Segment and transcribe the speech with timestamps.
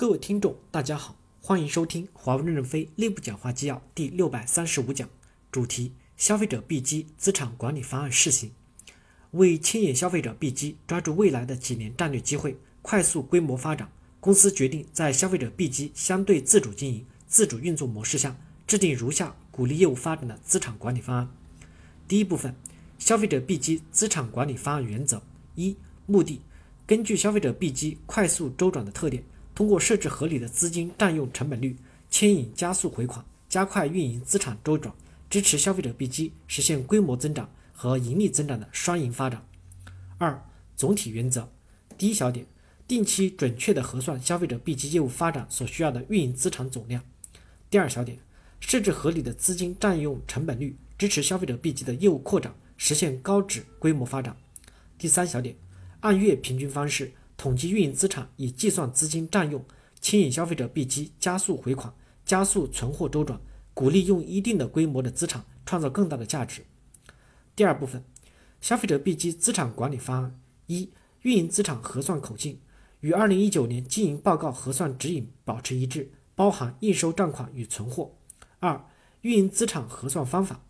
[0.00, 5.06] 各位听众，大家好，欢迎收听华为任正非内部讲话纪要第六百三十五讲，
[5.52, 8.50] 主题：消费者 B 机资产管理方案试行。
[9.32, 18.34] 为牵引消费者 B 机抓住未来的几年战略机会，快速规模发展，公司决定在消费者 B 机相对自主经营、自主运作模式下，
[18.66, 21.28] 制定如下鼓励业务发展的资产管理方案。
[22.08, 22.54] 第一部分，
[22.98, 25.20] 消费者 B 机资产管理方案原则：
[25.56, 25.76] 一、
[26.06, 26.40] 目的，
[26.86, 29.22] 根据消费者 B 机快速周转的特点。
[29.60, 31.76] 通过设置合理的资金占用成本率，
[32.08, 34.90] 牵引加速回款，加快运营资产周转，
[35.28, 39.46] 支持消费者币机实现规模增长和盈利增长的双赢发展。
[40.16, 40.42] 二、
[40.76, 41.46] 总体原则：
[41.98, 42.46] 第一小点，
[42.88, 47.04] 定期准确地核算消费者币机业务发展所需要的运营资产总量。
[47.68, 48.18] 第二小点，
[48.60, 54.34] 设置合理的资金占用成本率，支持消费者币机的业务扩展，实现高质规模发展。
[54.96, 55.54] 第三小点，
[56.00, 57.12] 按月平均方式。
[57.40, 59.64] 统计运营资产以计算资金占用，
[59.98, 61.90] 牵引消费者币机加速回款，
[62.22, 63.40] 加速存货周转，
[63.72, 66.66] 鼓励用一定的规模的资产创造更大的价值。
[67.56, 68.04] 第二部分，
[68.60, 70.90] 消费者币机资产管理方案：一、
[71.22, 72.60] 运营资产核算口径
[73.00, 78.18] 与二零一九年经营报告核算指引保持一致，包含应收账款与存货。
[78.58, 78.86] 二、
[79.22, 80.62] 运营资产核算方法：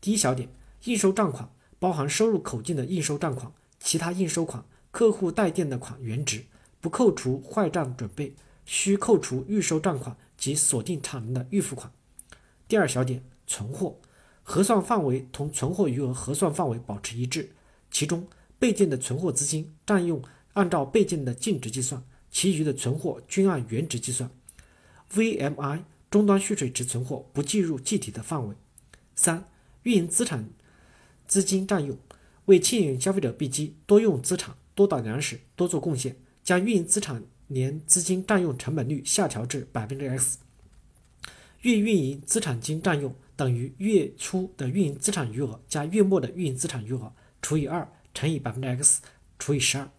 [0.00, 0.48] 第一小点，
[0.86, 4.64] 应收账款包含收入口径的应收账款，其他应收款。
[4.96, 6.46] 客户带垫的款原值
[6.80, 11.92] 不扣除坏账准备，需扣除预收账款及锁定产能的预付款。
[12.66, 13.98] 第二小点，存货
[14.42, 17.50] 核算范围同存货余额核算范围保持一致，
[17.90, 18.26] 其中
[18.58, 20.22] 备件的存货资金占用
[20.54, 24.30] 按照备件的净值计算，其余的存货均按原值计算。
[25.12, 28.56] VMI 终端蓄水池存货不计入计提的范围。
[29.14, 29.46] 三、
[29.82, 30.48] 运营资产
[31.28, 31.98] 资金占用
[32.46, 34.56] 为牵引消费者币机多用资产。
[34.76, 40.38] 多打粮食，多做贡献，将运营资产年资金占用成本率下调至百分之 x，
[41.62, 49.00] 月运营资产金占用等于月初的运营资产余额加月末的运营资产余额除以二乘以百分之 x
[49.38, 49.90] 除以十二，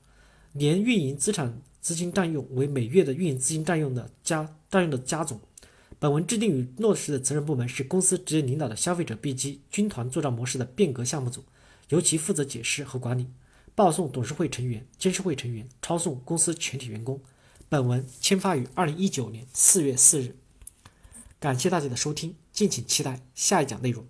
[0.53, 5.41] 年运营资产资金占用为每月的运营资金占用的加占用的加总。
[5.99, 11.43] 本文制定与落实的责任部门是公司直接领导的消费者 B 机军团作战模式的变革项目组，
[11.89, 13.25] 由其负责解释和管理。
[13.77, 17.21] 报送董事会成员、监事会成员，抄送公司全体员工。
[17.69, 20.35] 本文签发于二零一九年四月四日。
[21.39, 24.07] 感谢大家的收听，敬请期待下一讲内容。